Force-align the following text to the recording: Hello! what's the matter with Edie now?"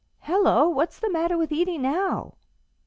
Hello! 0.21 0.67
what's 0.67 0.97
the 0.97 1.11
matter 1.11 1.37
with 1.37 1.51
Edie 1.51 1.77
now?" 1.77 2.33